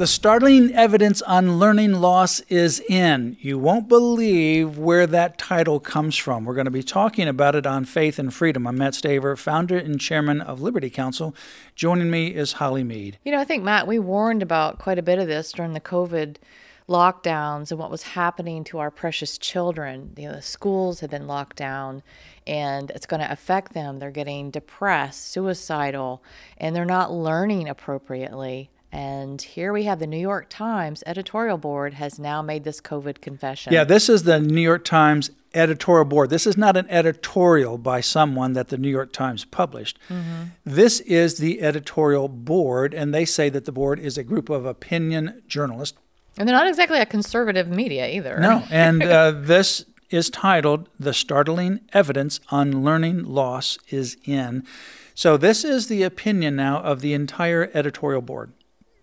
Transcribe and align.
The 0.00 0.06
startling 0.06 0.72
evidence 0.72 1.20
on 1.20 1.58
learning 1.58 1.92
loss 1.92 2.40
is 2.48 2.80
in. 2.88 3.36
You 3.38 3.58
won't 3.58 3.86
believe 3.86 4.78
where 4.78 5.06
that 5.06 5.36
title 5.36 5.78
comes 5.78 6.16
from. 6.16 6.46
We're 6.46 6.54
going 6.54 6.64
to 6.64 6.70
be 6.70 6.82
talking 6.82 7.28
about 7.28 7.54
it 7.54 7.66
on 7.66 7.84
Faith 7.84 8.18
and 8.18 8.32
Freedom. 8.32 8.66
I'm 8.66 8.78
Mat 8.78 8.94
Staver, 8.94 9.36
founder 9.36 9.76
and 9.76 10.00
chairman 10.00 10.40
of 10.40 10.62
Liberty 10.62 10.88
Counsel. 10.88 11.34
Joining 11.74 12.10
me 12.10 12.28
is 12.28 12.54
Holly 12.54 12.82
Mead. 12.82 13.18
You 13.26 13.32
know, 13.32 13.40
I 13.40 13.44
think, 13.44 13.62
Matt, 13.62 13.86
we 13.86 13.98
warned 13.98 14.42
about 14.42 14.78
quite 14.78 14.98
a 14.98 15.02
bit 15.02 15.18
of 15.18 15.26
this 15.26 15.52
during 15.52 15.74
the 15.74 15.80
COVID 15.80 16.36
lockdowns 16.88 17.70
and 17.70 17.78
what 17.78 17.90
was 17.90 18.02
happening 18.04 18.64
to 18.64 18.78
our 18.78 18.90
precious 18.90 19.36
children. 19.36 20.14
You 20.16 20.28
know, 20.28 20.36
the 20.36 20.40
schools 20.40 21.00
have 21.00 21.10
been 21.10 21.26
locked 21.26 21.56
down 21.56 22.02
and 22.46 22.90
it's 22.92 23.04
going 23.04 23.20
to 23.20 23.30
affect 23.30 23.74
them. 23.74 23.98
They're 23.98 24.10
getting 24.10 24.50
depressed, 24.50 25.30
suicidal, 25.30 26.22
and 26.56 26.74
they're 26.74 26.86
not 26.86 27.12
learning 27.12 27.68
appropriately. 27.68 28.70
And 28.92 29.40
here 29.40 29.72
we 29.72 29.84
have 29.84 30.00
the 30.00 30.06
New 30.06 30.18
York 30.18 30.46
Times 30.48 31.02
editorial 31.06 31.58
board 31.58 31.94
has 31.94 32.18
now 32.18 32.42
made 32.42 32.64
this 32.64 32.80
COVID 32.80 33.20
confession. 33.20 33.72
Yeah, 33.72 33.84
this 33.84 34.08
is 34.08 34.24
the 34.24 34.40
New 34.40 34.60
York 34.60 34.84
Times 34.84 35.30
editorial 35.54 36.04
board. 36.04 36.30
This 36.30 36.46
is 36.46 36.56
not 36.56 36.76
an 36.76 36.86
editorial 36.88 37.78
by 37.78 38.00
someone 38.00 38.52
that 38.54 38.68
the 38.68 38.78
New 38.78 38.88
York 38.88 39.12
Times 39.12 39.44
published. 39.44 39.98
Mm-hmm. 40.08 40.44
This 40.64 41.00
is 41.00 41.38
the 41.38 41.62
editorial 41.62 42.28
board, 42.28 42.94
and 42.94 43.14
they 43.14 43.24
say 43.24 43.48
that 43.48 43.64
the 43.64 43.72
board 43.72 44.00
is 44.00 44.18
a 44.18 44.24
group 44.24 44.48
of 44.48 44.64
opinion 44.64 45.42
journalists. 45.46 45.96
And 46.38 46.48
they're 46.48 46.56
not 46.56 46.68
exactly 46.68 46.98
a 47.00 47.06
conservative 47.06 47.68
media 47.68 48.08
either. 48.08 48.38
No, 48.38 48.64
and 48.70 49.02
uh, 49.02 49.32
this 49.32 49.84
is 50.10 50.30
titled 50.30 50.88
The 50.98 51.14
Startling 51.14 51.80
Evidence 51.92 52.40
on 52.50 52.82
Learning 52.82 53.24
Loss 53.24 53.78
is 53.88 54.16
In. 54.24 54.64
So, 55.14 55.36
this 55.36 55.64
is 55.64 55.88
the 55.88 56.02
opinion 56.02 56.56
now 56.56 56.80
of 56.80 57.00
the 57.00 57.14
entire 57.14 57.70
editorial 57.74 58.22
board. 58.22 58.52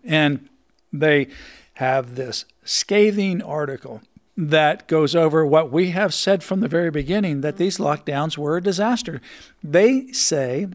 And 0.08 0.48
they 0.92 1.28
have 1.74 2.16
this 2.16 2.44
scathing 2.64 3.40
article 3.40 4.02
that 4.36 4.88
goes 4.88 5.14
over 5.14 5.44
what 5.44 5.70
we 5.70 5.90
have 5.90 6.14
said 6.14 6.42
from 6.42 6.60
the 6.60 6.68
very 6.68 6.90
beginning 6.90 7.40
that 7.40 7.56
these 7.56 7.78
lockdowns 7.78 8.38
were 8.38 8.56
a 8.56 8.62
disaster. 8.62 9.20
They 9.62 10.08
say 10.12 10.68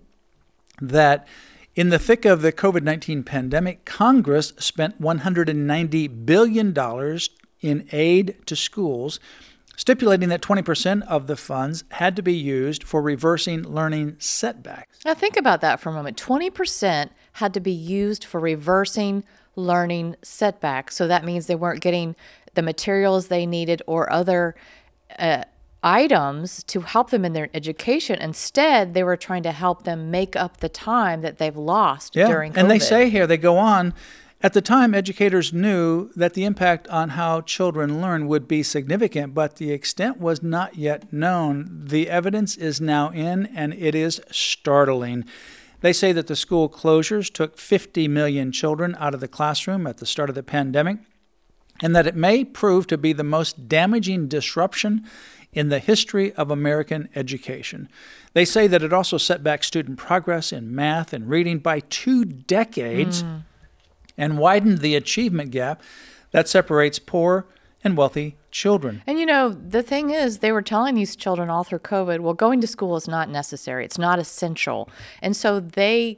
that 0.82 1.28
in 1.76 1.90
the 1.90 2.00
thick 2.00 2.26
of 2.26 2.42
the 2.42 2.52
COVID 2.52 2.84
19 2.84 3.24
pandemic, 3.24 3.86
Congress 3.86 4.54
spent 4.58 5.02
$190 5.02 6.26
billion 6.26 7.20
in 7.62 7.88
aid 7.92 8.36
to 8.46 8.56
schools, 8.56 9.20
stipulating 9.76 10.30
that 10.30 10.42
20% 10.42 11.02
of 11.08 11.28
the 11.28 11.38
funds 11.38 11.84
had 11.92 12.16
to 12.16 12.22
be 12.22 12.36
used 12.36 12.84
for 12.84 13.02
reversing 13.02 13.64
learning 13.64 14.18
setbacks. 14.20 15.00
Now, 15.06 15.14
think 15.14 15.38
about 15.38 15.62
that 15.62 15.80
for 15.80 15.90
a 15.90 15.94
moment 15.94 16.18
20% 16.18 17.10
had 17.34 17.54
to 17.54 17.60
be 17.60 17.72
used 17.72 18.24
for 18.24 18.40
reversing 18.40 19.24
learning 19.56 20.16
setbacks. 20.22 20.96
So 20.96 21.08
that 21.08 21.24
means 21.24 21.48
they 21.48 21.56
weren't 21.56 21.82
getting 21.82 22.16
the 22.54 22.62
materials 22.62 23.28
they 23.28 23.46
needed 23.46 23.82
or 23.88 24.12
other 24.12 24.56
uh, 25.20 25.44
items 25.84 26.64
to 26.64 26.82
help 26.82 27.10
them 27.10 27.26
in 27.26 27.34
their 27.34 27.50
education. 27.54 28.20
Instead, 28.20 28.94
they 28.94 29.04
were 29.04 29.18
trying 29.18 29.44
to 29.44 29.52
help 29.52 29.84
them 29.84 30.10
make 30.10 30.36
up 30.36 30.58
the 30.58 30.70
time 30.70 31.22
that 31.22 31.38
they've 31.38 31.58
lost 31.58 32.16
yeah. 32.16 32.28
during 32.28 32.54
COVID. 32.54 32.58
And 32.58 32.72
they 32.72 32.80
say 32.80 33.10
here, 33.10 33.28
they 33.28 33.38
go 33.38 33.58
on, 33.58 33.94
at 34.44 34.52
the 34.52 34.62
time, 34.62 34.94
educators 34.94 35.54
knew 35.54 36.10
that 36.18 36.34
the 36.34 36.44
impact 36.44 36.90
on 36.90 37.10
how 37.10 37.40
children 37.40 38.02
learn 38.02 38.28
would 38.28 38.46
be 38.46 38.62
significant, 38.62 39.34
but 39.34 39.56
the 39.56 39.72
extent 39.72 40.20
was 40.20 40.44
not 40.44 40.76
yet 40.76 41.14
known. 41.14 41.86
The 41.86 42.10
evidence 42.10 42.58
is 42.58 42.82
now 42.82 43.10
in, 43.12 43.46
and 43.56 43.74
it 43.74 43.96
is 43.96 44.20
startling. 44.32 45.24
They 45.84 45.92
say 45.92 46.14
that 46.14 46.28
the 46.28 46.38
school 46.38 46.70
closures 46.70 47.30
took 47.30 47.58
50 47.58 48.08
million 48.08 48.54
children 48.54 48.96
out 49.00 49.14
of 49.14 49.20
the 49.20 49.28
classroom 49.28 49.86
at 49.86 49.98
the 49.98 50.06
start 50.06 50.30
of 50.30 50.36
the 50.36 50.42
pandemic, 50.42 51.00
and 51.82 51.94
that 51.94 52.08
it 52.08 52.16
may 52.16 52.46
prove 52.46 52.88
to 52.88 52.98
be 52.98 53.12
the 53.12 53.26
most 53.26 53.68
damaging 53.68 54.30
disruption 54.30 55.06
in 55.52 55.68
the 55.68 55.80
history 55.80 56.32
of 56.36 56.50
American 56.50 57.10
education. 57.16 57.90
They 58.32 58.46
say 58.46 58.66
that 58.68 58.82
it 58.82 58.94
also 58.94 59.18
set 59.18 59.44
back 59.44 59.62
student 59.62 59.98
progress 59.98 60.54
in 60.54 60.74
math 60.74 61.12
and 61.12 61.28
reading 61.28 61.60
by 61.60 61.82
two 61.82 62.24
decades 62.24 63.22
mm. 63.22 63.44
and 64.18 64.38
widened 64.38 64.78
the 64.78 64.96
achievement 64.96 65.52
gap 65.52 65.84
that 66.32 66.48
separates 66.48 66.98
poor 66.98 67.46
and 67.84 67.98
wealthy 67.98 68.38
children. 68.52 69.04
And 69.06 69.20
you 69.20 69.26
know, 69.26 69.50
the 69.50 69.84
thing 69.84 70.10
is, 70.10 70.40
they 70.40 70.52
were 70.52 70.62
telling 70.62 70.96
these 70.96 71.16
children 71.16 71.50
all 71.50 71.64
through 71.64 71.80
COVID, 71.80 72.20
well, 72.20 72.34
going 72.34 72.62
to 72.62 72.68
school 72.68 72.96
is 72.96 73.08
not 73.08 73.30
necessary, 73.30 73.86
it's 73.86 73.98
not 73.98 74.20
essential. 74.20 74.90
And 75.22 75.36
so 75.36 75.60
they 75.60 76.18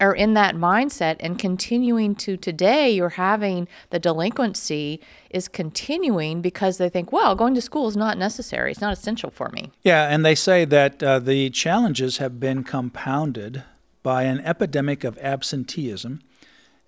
are 0.00 0.14
in 0.14 0.34
that 0.34 0.54
mindset 0.56 1.16
and 1.20 1.38
continuing 1.38 2.14
to 2.14 2.36
today 2.36 2.90
you're 2.90 3.10
having 3.10 3.68
the 3.90 3.98
delinquency 3.98 5.00
is 5.30 5.48
continuing 5.48 6.40
because 6.40 6.78
they 6.78 6.88
think 6.88 7.12
well 7.12 7.34
going 7.34 7.54
to 7.54 7.60
school 7.60 7.86
is 7.86 7.96
not 7.96 8.16
necessary 8.16 8.70
it's 8.70 8.80
not 8.80 8.92
essential 8.92 9.30
for 9.30 9.50
me 9.50 9.70
yeah 9.82 10.08
and 10.08 10.24
they 10.24 10.34
say 10.34 10.64
that 10.64 11.02
uh, 11.02 11.18
the 11.18 11.50
challenges 11.50 12.16
have 12.16 12.40
been 12.40 12.64
compounded 12.64 13.62
by 14.02 14.22
an 14.24 14.40
epidemic 14.40 15.04
of 15.04 15.18
absenteeism 15.18 16.20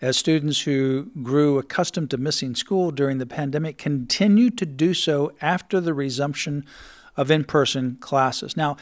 as 0.04 0.18
students 0.18 0.60
who 0.60 1.10
grew 1.22 1.56
accustomed 1.56 2.10
to 2.10 2.18
missing 2.18 2.54
school 2.54 2.90
during 2.90 3.16
the 3.16 3.24
pandemic 3.24 3.78
continue 3.78 4.50
to 4.50 4.66
do 4.66 4.92
so 4.92 5.32
after 5.40 5.80
the 5.80 5.94
resumption 5.94 6.62
of 7.16 7.30
in 7.30 7.42
person 7.42 7.96
classes. 8.00 8.54
Now, 8.54 8.76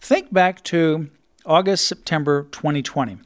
think 0.00 0.32
back 0.32 0.64
to 0.64 1.10
August, 1.46 1.86
September 1.86 2.48
2020. 2.50 3.18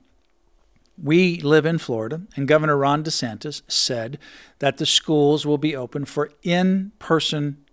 We 1.02 1.40
live 1.40 1.64
in 1.64 1.78
Florida, 1.78 2.20
and 2.36 2.46
Governor 2.46 2.76
Ron 2.76 3.02
DeSantis 3.02 3.62
said 3.66 4.18
that 4.58 4.76
the 4.76 4.84
schools 4.84 5.46
will 5.46 5.56
be 5.56 5.74
open 5.74 6.04
for 6.04 6.32
in 6.42 6.92
person 6.98 7.64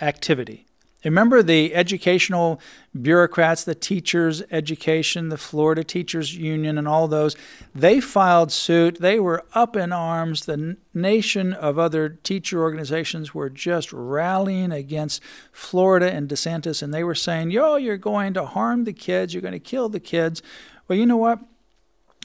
activity. 0.00 0.66
Remember 1.04 1.42
the 1.42 1.74
educational 1.74 2.60
bureaucrats, 2.98 3.64
the 3.64 3.74
teachers' 3.74 4.42
education, 4.50 5.28
the 5.28 5.36
Florida 5.36 5.84
Teachers 5.84 6.34
Union, 6.34 6.78
and 6.78 6.88
all 6.88 7.08
those. 7.08 7.36
They 7.74 8.00
filed 8.00 8.50
suit. 8.50 9.00
They 9.00 9.20
were 9.20 9.44
up 9.54 9.76
in 9.76 9.92
arms. 9.92 10.46
The 10.46 10.76
nation 10.94 11.52
of 11.52 11.78
other 11.78 12.08
teacher 12.08 12.62
organizations 12.62 13.34
were 13.34 13.50
just 13.50 13.92
rallying 13.92 14.72
against 14.72 15.22
Florida 15.52 16.10
and 16.10 16.28
DeSantis, 16.28 16.82
and 16.82 16.94
they 16.94 17.04
were 17.04 17.14
saying, 17.14 17.50
Yo, 17.50 17.76
you're 17.76 17.98
going 17.98 18.32
to 18.34 18.46
harm 18.46 18.84
the 18.84 18.92
kids. 18.94 19.34
You're 19.34 19.42
going 19.42 19.52
to 19.52 19.60
kill 19.60 19.90
the 19.90 20.00
kids. 20.00 20.42
Well, 20.88 20.98
you 20.98 21.06
know 21.06 21.18
what? 21.18 21.40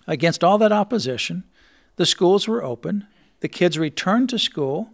Against 0.08 0.44
all 0.44 0.58
that 0.58 0.72
opposition, 0.72 1.44
the 1.98 2.06
schools 2.06 2.48
were 2.48 2.64
open. 2.64 3.08
The 3.42 3.50
kids 3.50 3.78
returned 3.78 4.30
to 4.30 4.40
school. 4.40 4.92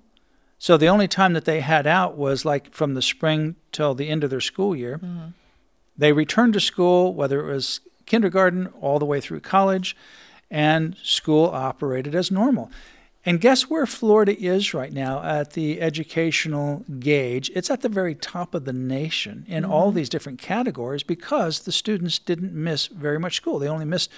So 0.57 0.77
the 0.77 0.87
only 0.87 1.07
time 1.07 1.33
that 1.33 1.45
they 1.45 1.61
had 1.61 1.85
out 1.85 2.17
was 2.17 2.45
like 2.45 2.73
from 2.73 2.93
the 2.93 3.01
spring 3.01 3.55
till 3.71 3.93
the 3.93 4.09
end 4.09 4.23
of 4.23 4.29
their 4.29 4.41
school 4.41 4.75
year. 4.75 4.97
Mm-hmm. 4.97 5.27
They 5.97 6.11
returned 6.11 6.53
to 6.53 6.59
school, 6.59 7.13
whether 7.13 7.39
it 7.39 7.53
was 7.53 7.81
kindergarten 8.05 8.67
all 8.81 8.99
the 8.99 9.05
way 9.05 9.21
through 9.21 9.39
college, 9.41 9.95
and 10.51 10.95
school 11.03 11.45
operated 11.45 12.15
as 12.15 12.31
normal. 12.31 12.71
And 13.27 13.41
guess 13.41 13.63
where 13.63 13.87
Florida 13.87 14.39
is 14.39 14.73
right 14.73 14.93
now 14.93 15.23
at 15.23 15.53
the 15.53 15.81
educational 15.81 16.85
gauge? 16.99 17.49
It's 17.55 17.71
at 17.71 17.81
the 17.81 17.89
very 17.89 18.13
top 18.13 18.53
of 18.53 18.65
the 18.65 18.73
nation 18.73 19.45
in 19.47 19.63
mm-hmm. 19.63 19.71
all 19.71 19.91
these 19.91 20.09
different 20.09 20.39
categories 20.39 21.01
because 21.01 21.61
the 21.61 21.71
students 21.71 22.19
didn't 22.19 22.53
miss 22.53 22.85
very 22.85 23.19
much 23.19 23.35
school. 23.35 23.57
They 23.57 23.67
only 23.67 23.85
missed 23.85 24.11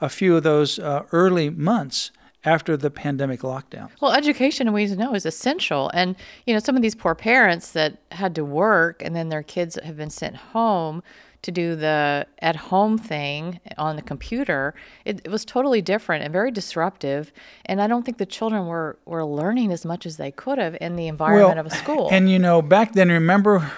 a 0.00 0.08
few 0.08 0.36
of 0.36 0.44
those 0.44 0.78
uh, 0.78 1.04
early 1.12 1.50
months 1.50 2.10
after 2.44 2.76
the 2.76 2.90
pandemic 2.90 3.40
lockdown. 3.40 3.90
Well, 4.00 4.12
education, 4.12 4.72
we 4.72 4.86
know, 4.86 5.14
is 5.14 5.26
essential. 5.26 5.90
And, 5.94 6.16
you 6.46 6.54
know, 6.54 6.60
some 6.60 6.76
of 6.76 6.82
these 6.82 6.94
poor 6.94 7.14
parents 7.14 7.72
that 7.72 7.98
had 8.12 8.34
to 8.34 8.44
work 8.44 9.02
and 9.02 9.16
then 9.16 9.28
their 9.28 9.42
kids 9.42 9.78
have 9.82 9.96
been 9.96 10.10
sent 10.10 10.36
home 10.36 11.02
to 11.44 11.52
do 11.52 11.76
the 11.76 12.26
at 12.38 12.56
home 12.56 12.96
thing 12.96 13.60
on 13.76 13.96
the 13.96 14.02
computer, 14.02 14.74
it, 15.04 15.20
it, 15.24 15.30
was 15.30 15.44
totally 15.44 15.82
different 15.82 16.24
and 16.24 16.32
very 16.32 16.50
disruptive. 16.50 17.32
And 17.66 17.82
I 17.82 17.86
don't 17.86 18.02
think 18.02 18.16
the 18.16 18.26
children 18.26 18.66
were, 18.66 18.96
were 19.04 19.26
learning 19.26 19.70
as 19.70 19.84
much 19.84 20.06
as 20.06 20.16
they 20.16 20.30
could 20.30 20.56
have 20.56 20.74
in 20.80 20.96
the 20.96 21.06
environment 21.06 21.56
well, 21.56 21.66
of 21.66 21.66
a 21.66 21.74
school. 21.76 22.08
And, 22.10 22.30
you 22.30 22.38
know, 22.38 22.62
back 22.62 22.94
then, 22.94 23.10
remember, 23.10 23.70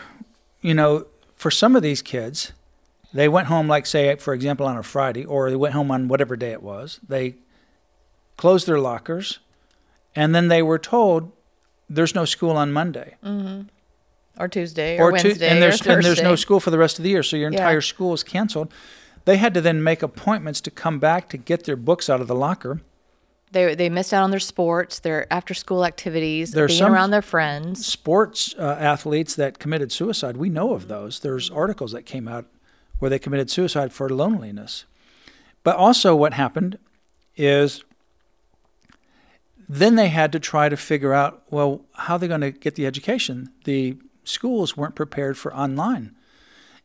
you 0.60 0.74
know, 0.74 1.06
for 1.34 1.50
some 1.50 1.74
of 1.74 1.82
these 1.82 2.02
kids, 2.02 2.52
they 3.12 3.28
went 3.28 3.48
home, 3.48 3.66
like, 3.66 3.84
say, 3.84 4.14
for 4.14 4.32
example, 4.32 4.66
on 4.66 4.76
a 4.76 4.84
Friday, 4.84 5.24
or 5.24 5.50
they 5.50 5.56
went 5.56 5.74
home 5.74 5.90
on 5.90 6.06
whatever 6.06 6.36
day 6.36 6.52
it 6.52 6.62
was. 6.62 7.00
They 7.08 7.34
closed 8.36 8.66
their 8.66 8.78
lockers, 8.78 9.38
and 10.14 10.34
then 10.34 10.48
they 10.48 10.62
were 10.62 10.78
told, 10.78 11.32
there's 11.88 12.14
no 12.14 12.24
school 12.24 12.52
on 12.56 12.72
Monday. 12.72 13.16
or 14.38 14.48
Tuesday 14.48 14.98
or, 14.98 15.10
Tu- 15.12 15.28
Wednesday 15.28 15.48
and 15.48 15.62
there's 15.62 15.86
or 15.86 15.92
and 15.92 16.04
there's 16.04 16.22
no 16.22 16.36
school 16.36 16.60
for 16.60 16.70
the 16.70 16.78
rest 16.78 16.98
of 16.98 17.02
the 17.02 17.08
year, 17.10 17.22
so 17.22 17.36
your 17.36 17.50
Yeah. 17.50 17.58
entire 17.58 17.80
school 17.80 18.12
is 18.12 18.22
canceled. 18.22 18.70
They 19.24 19.38
had 19.38 19.54
to 19.54 19.60
then 19.60 19.82
make 19.82 20.02
appointments 20.02 20.60
to 20.62 20.70
come 20.70 20.98
back 20.98 21.28
to 21.30 21.36
get 21.36 21.64
their 21.64 21.76
books 21.76 22.10
out 22.10 22.20
of 22.20 22.28
the 22.28 22.34
locker. 22.34 22.80
They 23.52 23.74
they 23.74 23.88
missed 23.88 24.12
out 24.12 24.24
on 24.24 24.30
their 24.30 24.40
sports, 24.40 24.98
their 24.98 25.32
after 25.32 25.54
school 25.54 25.84
activities, 25.86 26.52
being 26.54 26.82
around 26.82 27.12
their 27.12 27.22
friends. 27.22 27.86
Sports 27.86 28.54
uh, 28.58 28.76
athletes 28.78 29.34
that 29.36 29.58
committed 29.58 29.90
suicide, 29.90 30.36
we 30.36 30.48
know 30.50 30.74
of 30.74 30.88
those. 30.88 31.20
There's 31.20 31.48
articles 31.50 31.92
that 31.92 32.02
came 32.04 32.28
out 32.28 32.44
where 32.98 33.08
they 33.08 33.18
committed 33.18 33.48
suicide 33.50 33.92
for 33.92 34.08
loneliness. 34.10 34.84
But 35.62 35.76
also, 35.76 36.14
what 36.14 36.34
happened 36.34 36.78
is 37.36 37.84
then 39.68 39.96
they 39.96 40.08
had 40.08 40.32
to 40.32 40.40
try 40.40 40.68
to 40.68 40.76
figure 40.76 41.12
out 41.12 41.42
well, 41.50 41.84
how 41.94 42.16
they're 42.16 42.28
going 42.28 42.40
to 42.40 42.50
get 42.50 42.74
the 42.74 42.86
education. 42.86 43.50
The 43.64 43.96
schools 44.24 44.76
weren't 44.76 44.94
prepared 44.94 45.36
for 45.36 45.54
online. 45.54 46.14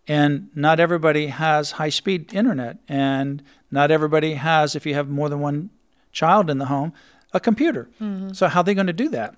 And 0.08 0.50
not 0.56 0.80
everybody 0.80 1.28
has 1.28 1.72
high 1.72 1.90
speed 1.90 2.34
internet. 2.34 2.78
And 2.88 3.44
not 3.70 3.92
everybody 3.92 4.34
has, 4.34 4.76
if 4.76 4.86
you 4.86 4.94
have 4.96 5.10
more 5.10 5.30
than 5.30 5.40
one 5.40 5.70
child 6.12 6.50
in 6.50 6.58
the 6.58 6.66
home, 6.66 6.94
a 7.34 7.40
computer. 7.40 7.90
So, 8.34 8.48
how 8.48 8.60
are 8.60 8.64
they 8.64 8.74
going 8.74 8.88
to 8.88 8.94
do 8.94 9.10
that? 9.10 9.36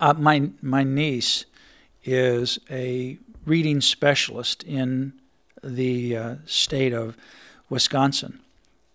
Uh, 0.00 0.14
my, 0.14 0.50
my 0.62 0.82
niece 0.82 1.44
is 2.04 2.58
a 2.70 3.18
reading 3.44 3.80
specialist 3.80 4.62
in 4.62 5.12
the 5.62 6.16
uh, 6.16 6.34
state 6.46 6.92
of 6.92 7.16
Wisconsin. 7.68 8.40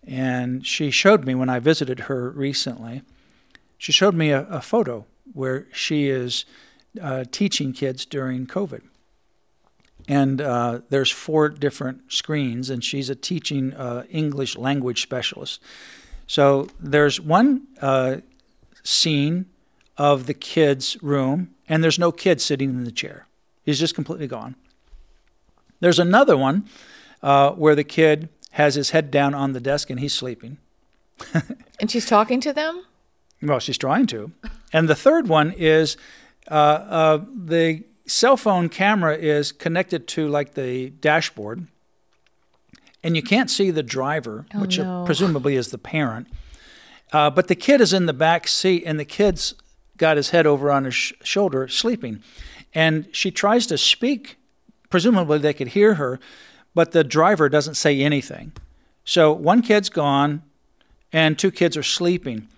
And 0.06 0.66
she 0.66 0.90
showed 0.90 1.24
me 1.24 1.34
when 1.34 1.48
I 1.48 1.58
visited 1.58 2.00
her 2.00 2.30
recently, 2.30 3.02
she 3.78 3.92
showed 3.92 4.14
me 4.14 4.30
a, 4.30 4.46
a 4.48 4.60
photo 4.60 5.06
where 5.32 5.66
she 5.72 6.08
is 6.08 6.44
uh, 7.00 7.24
teaching 7.30 7.72
kids 7.72 8.04
during 8.04 8.46
COVID. 8.46 8.82
And 10.08 10.40
uh, 10.40 10.80
there's 10.88 11.10
four 11.10 11.48
different 11.48 12.12
screens, 12.12 12.70
and 12.70 12.82
she's 12.82 13.10
a 13.10 13.14
teaching 13.14 13.74
uh, 13.74 14.04
English 14.10 14.56
language 14.56 15.02
specialist. 15.02 15.60
So 16.26 16.68
there's 16.80 17.20
one 17.20 17.68
uh, 17.80 18.16
scene 18.82 19.46
of 19.96 20.26
the 20.26 20.34
kid's 20.34 21.00
room, 21.02 21.50
and 21.68 21.84
there's 21.84 21.98
no 21.98 22.10
kid 22.10 22.40
sitting 22.40 22.70
in 22.70 22.84
the 22.84 22.92
chair. 22.92 23.26
He's 23.64 23.78
just 23.78 23.94
completely 23.94 24.26
gone. 24.26 24.56
There's 25.80 25.98
another 25.98 26.36
one 26.36 26.66
uh, 27.22 27.52
where 27.52 27.74
the 27.74 27.84
kid 27.84 28.28
has 28.50 28.74
his 28.74 28.90
head 28.90 29.10
down 29.10 29.34
on 29.34 29.52
the 29.52 29.60
desk 29.60 29.90
and 29.90 30.00
he's 30.00 30.14
sleeping. 30.14 30.58
And 31.80 31.90
she's 31.90 32.06
talking 32.06 32.40
to 32.42 32.52
them? 32.52 32.84
Well, 33.42 33.58
she's 33.58 33.78
trying 33.78 34.06
to. 34.08 34.32
And 34.72 34.88
the 34.88 34.94
third 34.94 35.28
one 35.28 35.52
is 35.52 35.96
uh, 36.50 36.54
uh, 36.54 37.24
the 37.34 37.84
cell 38.06 38.36
phone 38.36 38.68
camera 38.68 39.16
is 39.16 39.52
connected 39.52 40.06
to 40.08 40.28
like 40.28 40.54
the 40.54 40.90
dashboard, 40.90 41.66
and 43.02 43.16
you 43.16 43.22
can't 43.22 43.50
see 43.50 43.70
the 43.70 43.82
driver, 43.82 44.46
which 44.54 44.78
uh, 44.78 44.82
no. 44.82 45.04
presumably 45.06 45.56
is 45.56 45.70
the 45.70 45.78
parent. 45.78 46.26
Uh, 47.12 47.30
but 47.30 47.48
the 47.48 47.54
kid 47.54 47.80
is 47.80 47.92
in 47.92 48.06
the 48.06 48.12
back 48.12 48.46
seat, 48.46 48.82
and 48.84 49.00
the 49.00 49.04
kid's 49.04 49.54
got 49.96 50.16
his 50.16 50.30
head 50.30 50.46
over 50.46 50.70
on 50.70 50.84
his 50.84 50.94
sh- 50.94 51.12
shoulder, 51.22 51.66
sleeping. 51.66 52.22
And 52.74 53.08
she 53.12 53.30
tries 53.30 53.66
to 53.68 53.78
speak. 53.78 54.36
Presumably, 54.90 55.38
they 55.38 55.54
could 55.54 55.68
hear 55.68 55.94
her, 55.94 56.20
but 56.74 56.92
the 56.92 57.04
driver 57.04 57.48
doesn't 57.48 57.74
say 57.74 58.00
anything. 58.00 58.52
So 59.04 59.32
one 59.32 59.62
kid's 59.62 59.88
gone, 59.88 60.42
and 61.12 61.38
two 61.38 61.50
kids 61.50 61.76
are 61.76 61.82
sleeping. 61.82 62.48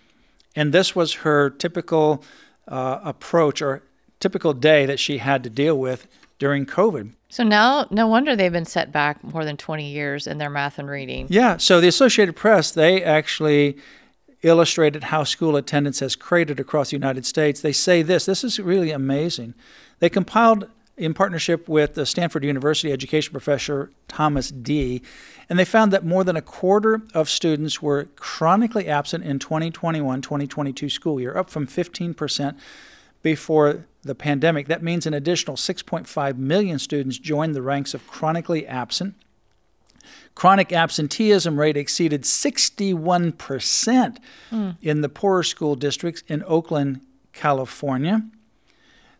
And 0.54 0.72
this 0.72 0.94
was 0.94 1.14
her 1.14 1.50
typical 1.50 2.22
uh, 2.68 3.00
approach 3.02 3.62
or 3.62 3.82
typical 4.20 4.52
day 4.52 4.86
that 4.86 5.00
she 5.00 5.18
had 5.18 5.42
to 5.44 5.50
deal 5.50 5.78
with 5.78 6.06
during 6.38 6.66
COVID. 6.66 7.12
So 7.28 7.44
now, 7.44 7.86
no 7.90 8.06
wonder 8.06 8.36
they've 8.36 8.52
been 8.52 8.66
set 8.66 8.92
back 8.92 9.24
more 9.24 9.44
than 9.44 9.56
20 9.56 9.90
years 9.90 10.26
in 10.26 10.36
their 10.36 10.50
math 10.50 10.78
and 10.78 10.88
reading. 10.88 11.26
Yeah, 11.30 11.56
so 11.56 11.80
the 11.80 11.88
Associated 11.88 12.36
Press, 12.36 12.70
they 12.70 13.02
actually 13.02 13.78
illustrated 14.42 15.04
how 15.04 15.24
school 15.24 15.56
attendance 15.56 16.00
has 16.00 16.16
cratered 16.16 16.60
across 16.60 16.90
the 16.90 16.96
United 16.96 17.24
States. 17.24 17.60
They 17.60 17.72
say 17.72 18.02
this 18.02 18.26
this 18.26 18.44
is 18.44 18.58
really 18.58 18.90
amazing. 18.90 19.54
They 20.00 20.10
compiled 20.10 20.68
in 21.02 21.14
partnership 21.14 21.68
with 21.68 21.94
the 21.94 22.06
Stanford 22.06 22.44
University 22.44 22.92
education 22.92 23.32
professor 23.32 23.90
Thomas 24.06 24.50
Dee 24.50 25.02
And 25.48 25.58
they 25.58 25.64
found 25.64 25.92
that 25.92 26.04
more 26.04 26.22
than 26.22 26.36
a 26.36 26.42
quarter 26.42 27.02
of 27.12 27.28
students 27.28 27.82
were 27.82 28.04
chronically 28.16 28.86
absent 28.86 29.24
in 29.24 29.40
2021 29.40 30.22
2022 30.22 30.88
school 30.88 31.20
year, 31.20 31.36
up 31.36 31.50
from 31.50 31.66
15% 31.66 32.56
before 33.22 33.86
the 34.02 34.14
pandemic. 34.14 34.68
That 34.68 34.82
means 34.82 35.04
an 35.04 35.14
additional 35.14 35.56
6.5 35.56 36.36
million 36.36 36.78
students 36.78 37.18
joined 37.18 37.54
the 37.54 37.62
ranks 37.62 37.94
of 37.94 38.06
chronically 38.06 38.64
absent. 38.66 39.14
Chronic 40.34 40.72
absenteeism 40.72 41.58
rate 41.58 41.76
exceeded 41.76 42.22
61% 42.22 44.18
hmm. 44.50 44.70
in 44.80 45.00
the 45.00 45.08
poorer 45.08 45.42
school 45.42 45.74
districts 45.74 46.22
in 46.28 46.44
Oakland, 46.46 47.00
California. 47.32 48.22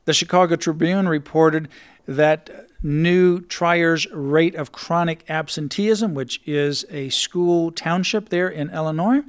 The 0.05 0.13
Chicago 0.13 0.57
Tribune 0.57 1.09
reported 1.09 1.69
that 2.07 2.51
New 2.83 3.41
Trier's 3.41 4.11
rate 4.11 4.57
of 4.57 4.73
chronic 4.73 5.25
absenteeism, 5.29 6.15
which 6.15 6.41
is 6.45 6.85
a 6.91 7.09
school 7.11 7.71
township 7.71 8.29
there 8.29 8.49
in 8.49 8.71
Illinois, 8.71 9.21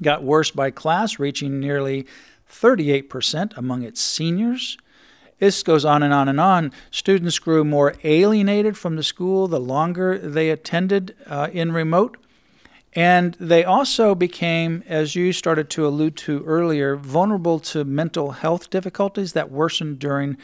got 0.00 0.24
worse 0.24 0.50
by 0.50 0.70
class, 0.70 1.18
reaching 1.18 1.60
nearly 1.60 2.06
38% 2.50 3.56
among 3.56 3.82
its 3.82 4.00
seniors. 4.00 4.78
This 5.38 5.62
goes 5.62 5.84
on 5.84 6.02
and 6.02 6.14
on 6.14 6.28
and 6.28 6.40
on. 6.40 6.72
Students 6.90 7.38
grew 7.38 7.64
more 7.64 7.94
alienated 8.04 8.78
from 8.78 8.96
the 8.96 9.02
school 9.02 9.48
the 9.48 9.60
longer 9.60 10.16
they 10.16 10.50
attended 10.50 11.14
uh, 11.26 11.48
in 11.52 11.72
remote. 11.72 12.16
And 12.94 13.34
they 13.40 13.64
also 13.64 14.14
became, 14.14 14.84
as 14.86 15.14
you 15.14 15.32
started 15.32 15.70
to 15.70 15.86
allude 15.86 16.16
to 16.18 16.44
earlier, 16.44 16.94
vulnerable 16.94 17.58
to 17.60 17.84
mental 17.84 18.32
health 18.32 18.68
difficulties 18.68 19.32
that 19.32 19.50
worsened 19.50 19.98
during 19.98 20.36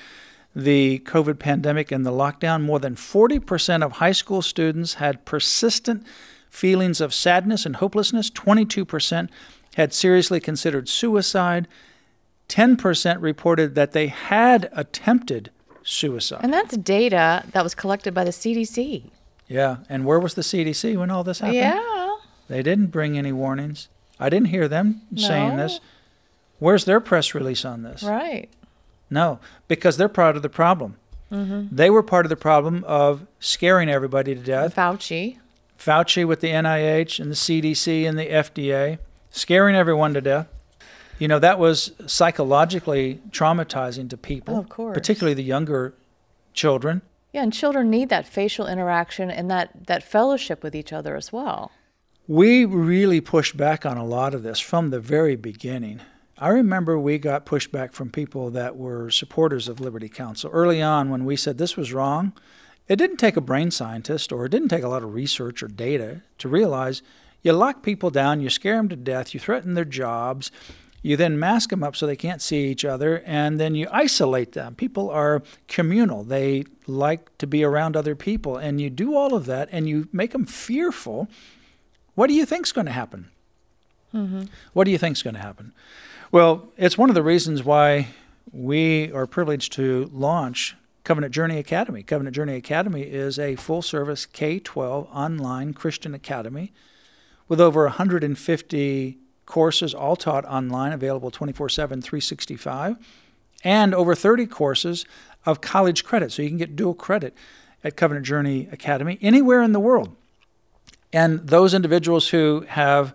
the 0.57 1.01
COVID 1.01 1.39
pandemic 1.39 1.93
and 1.93 2.07
the 2.07 2.11
lockdown. 2.11 2.63
More 2.63 2.79
than 2.79 2.95
40% 2.95 3.85
of 3.85 3.93
high 3.93 4.13
school 4.13 4.41
students 4.41 4.95
had 4.95 5.27
persistent 5.27 6.07
feelings 6.49 7.03
of 7.03 7.13
sadness 7.13 7.67
and 7.67 7.77
hopelessness. 7.77 8.31
22% 8.31 9.29
had 9.77 9.93
seriously 9.93 10.41
considered 10.41 10.89
suicide. 10.89 11.69
10% 12.49 13.21
reported 13.21 13.75
that 13.75 13.93
they 13.93 14.07
had 14.07 14.71
attempted 14.73 15.51
suicide. 15.83 16.41
And 16.43 16.53
that's 16.53 16.77
data 16.79 17.45
that 17.53 17.63
was 17.63 17.75
collected 17.75 18.15
by 18.15 18.25
the 18.25 18.31
CDC. 18.31 19.11
Yeah, 19.47 19.79
and 19.89 20.05
where 20.05 20.19
was 20.19 20.35
the 20.35 20.43
CDC 20.43 20.97
when 20.97 21.11
all 21.11 21.25
this 21.25 21.41
happened? 21.41 21.57
Yeah. 21.57 21.98
They 22.49 22.63
didn't 22.63 22.87
bring 22.87 23.17
any 23.19 23.33
warnings. 23.33 23.89
I 24.19 24.29
didn't 24.31 24.49
hear 24.49 24.69
them 24.69 25.03
saying 25.15 25.57
this. 25.57 25.81
Where's 26.59 26.85
their 26.87 27.01
press 27.01 27.35
release 27.35 27.65
on 27.65 27.83
this? 27.83 28.03
Right. 28.03 28.49
No, 29.11 29.39
because 29.69 29.97
they're 29.97 30.09
part 30.09 30.37
of 30.37 30.43
the 30.43 30.49
problem. 30.49 30.97
Mm-hmm. 31.31 31.75
They 31.75 31.91
were 31.91 32.03
part 32.03 32.27
of 32.27 32.31
the 32.31 32.37
problem 32.37 32.85
of 32.85 33.27
scaring 33.39 33.89
everybody 33.89 34.35
to 34.35 34.41
death. 34.41 34.75
Fauci. 34.75 35.39
Fauci 35.79 36.27
with 36.27 36.41
the 36.41 36.49
NIH 36.49 37.21
and 37.21 37.31
the 37.31 37.37
CDC 37.37 38.09
and 38.09 38.19
the 38.19 38.27
FDA, 38.27 38.99
scaring 39.31 39.77
everyone 39.77 40.15
to 40.15 40.21
death. 40.21 40.49
You 41.19 41.29
know, 41.29 41.39
that 41.39 41.59
was 41.59 41.93
psychologically 42.07 43.21
traumatizing 43.31 44.09
to 44.11 44.17
people, 44.17 44.57
Oh, 44.57 44.61
of 44.61 44.69
course. 44.69 44.95
particularly 44.95 45.35
the 45.35 45.43
younger 45.43 45.95
children. 46.55 47.03
Yeah, 47.33 47.43
and 47.43 47.53
children 47.53 47.91
need 47.91 48.09
that 48.09 48.27
facial 48.27 48.67
interaction 48.67 49.31
and 49.31 49.51
that, 49.51 49.87
that 49.87 50.03
fellowship 50.03 50.63
with 50.63 50.75
each 50.75 50.93
other 50.93 51.15
as 51.17 51.33
well. 51.33 51.71
We 52.31 52.67
really 52.67 53.23
pushed 53.23 53.57
back 53.57 53.87
on 53.87 53.97
a 53.97 54.05
lot 54.05 54.35
of 54.35 54.43
this 54.43 54.61
from 54.61 54.91
the 54.91 55.01
very 55.01 55.35
beginning. 55.35 56.03
I 56.37 56.51
remember 56.51 56.99
we 56.99 57.17
got 57.17 57.47
pushback 57.47 57.93
from 57.95 58.11
people 58.11 58.51
that 58.51 58.77
were 58.77 59.11
supporters 59.11 59.67
of 59.67 59.81
Liberty 59.81 60.11
Counsel 60.11 60.51
early 60.51 60.83
on 60.83 61.09
when 61.09 61.25
we 61.25 61.37
said 61.37 61.57
this 61.57 61.75
was 61.75 61.95
wrong. 61.95 62.35
It 62.87 62.97
didn't 62.97 63.17
take 63.17 63.39
a 63.39 63.41
brain 63.41 63.71
scientist 63.71 64.31
or 64.31 64.45
it 64.45 64.51
didn't 64.51 64.69
take 64.69 64.83
a 64.83 64.89
lot 64.89 65.03
of 65.03 65.15
research 65.15 65.63
or 65.63 65.69
data 65.69 66.21
to 66.37 66.51
realize 66.51 67.01
you 67.41 67.55
lock 67.55 67.83
people 67.83 68.11
down, 68.11 68.43
you 68.43 68.51
scare 68.51 68.77
them 68.77 68.91
to 68.91 68.97
death, 68.97 69.33
you 69.33 69.41
threaten 69.41 69.73
their 69.73 69.87
jobs, 69.87 70.51
you 71.01 71.17
then 71.17 71.39
mask 71.39 71.71
them 71.71 71.83
up 71.83 71.97
so 71.97 72.07
they 72.07 72.15
can't 72.15 72.43
see 72.43 72.67
each 72.67 72.85
other, 72.85 73.23
and 73.25 73.59
then 73.59 73.75
you 73.75 73.89
isolate 73.91 74.53
them. 74.53 74.75
People 74.75 75.09
are 75.09 75.43
communal, 75.67 76.25
they 76.25 76.65
like 76.87 77.39
to 77.39 77.47
be 77.47 77.65
around 77.65 77.97
other 77.97 78.15
people, 78.15 78.59
and 78.59 78.83
you 78.83 78.91
do 78.91 79.17
all 79.17 79.33
of 79.33 79.47
that 79.47 79.71
and 79.73 79.89
you 79.89 80.09
make 80.13 80.33
them 80.33 80.45
fearful. 80.45 81.27
What 82.19 82.27
do 82.27 82.35
you 82.35 82.47
think's 82.47 82.73
going 82.73 82.87
to 82.87 82.93
happen? 82.93 83.31
Mm-hmm. 84.13 84.47
What 84.73 84.87
do 84.87 84.91
you 84.91 84.99
think's 84.99 85.23
going 85.23 85.37
to 85.37 85.41
happen? 85.41 85.73
Well, 86.33 86.69
it's 86.77 86.99
one 86.99 87.11
of 87.11 87.15
the 87.15 87.23
reasons 87.23 87.63
why 87.63 88.09
we 88.51 89.13
are 89.13 89.25
privileged 89.25 89.73
to 89.75 90.11
launch 90.13 90.75
Covenant 91.05 91.33
Journey 91.33 91.59
Academy. 91.59 92.03
Covenant 92.03 92.35
Journey 92.35 92.57
Academy 92.57 93.03
is 93.03 93.39
a 93.39 93.55
full 93.55 93.83
service 93.83 94.27
K 94.27 94.59
12 94.59 95.09
online 95.13 95.75
Christian 95.75 96.13
academy 96.13 96.73
with 97.47 97.61
over 97.61 97.85
150 97.85 99.19
courses, 99.47 99.95
all 99.95 100.17
taught 100.17 100.45
online, 100.47 100.93
available 100.93 101.31
24 101.31 101.69
7, 101.69 102.03
365, 102.03 102.97
and 103.63 103.95
over 103.95 104.17
30 104.17 104.45
courses 104.47 105.07
of 105.47 105.61
college 105.61 106.03
credit. 106.03 106.33
So 106.33 106.43
you 106.43 106.49
can 106.49 106.59
get 106.59 106.75
dual 106.75 106.95
credit 106.95 107.33
at 107.85 107.97
Covenant 107.97 108.27
Journey 108.27 108.69
Academy 108.73 109.21
anywhere 109.23 109.63
in 109.63 109.71
the 109.71 109.79
world. 109.79 110.17
And 111.13 111.47
those 111.47 111.75
individuals 111.75 112.29
who 112.29 112.65
have 112.69 113.15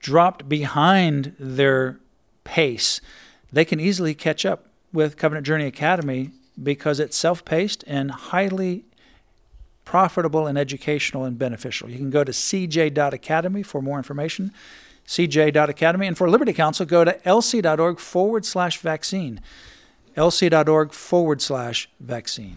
dropped 0.00 0.48
behind 0.48 1.34
their 1.38 1.98
pace, 2.44 3.00
they 3.52 3.64
can 3.64 3.80
easily 3.80 4.14
catch 4.14 4.44
up 4.44 4.66
with 4.92 5.16
Covenant 5.16 5.46
Journey 5.46 5.66
Academy 5.66 6.30
because 6.60 7.00
it's 7.00 7.16
self 7.16 7.44
paced 7.44 7.84
and 7.86 8.10
highly 8.10 8.84
profitable 9.84 10.46
and 10.46 10.58
educational 10.58 11.24
and 11.24 11.38
beneficial. 11.38 11.88
You 11.88 11.96
can 11.96 12.10
go 12.10 12.24
to 12.24 12.32
cj.academy 12.32 13.62
for 13.62 13.80
more 13.80 13.98
information, 13.98 14.52
cj.academy. 15.06 16.06
And 16.06 16.18
for 16.18 16.28
Liberty 16.28 16.52
Counsel, 16.52 16.86
go 16.86 17.04
to 17.04 17.12
lc.org 17.24 17.98
forward 17.98 18.44
slash 18.44 18.78
vaccine, 18.78 19.40
lc.org 20.16 20.92
forward 20.92 21.40
slash 21.40 21.88
vaccine. 22.00 22.56